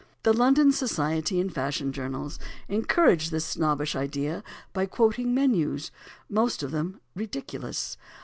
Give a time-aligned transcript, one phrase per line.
[0.23, 4.43] The London society and fashion journals encourage this snobbish idea
[4.73, 5.91] by quoting menus,
[6.27, 7.97] most of them ridiculous.